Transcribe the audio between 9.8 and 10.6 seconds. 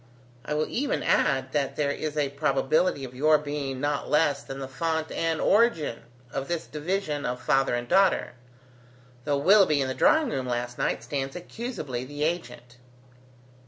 the drawingroom